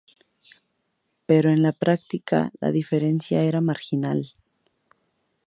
Pero 1.27 1.51
en 1.51 1.61
la 1.61 1.73
práctica, 1.73 2.51
la 2.59 2.71
diferencia 2.71 3.43
era 3.43 3.61
marginal. 3.61 4.33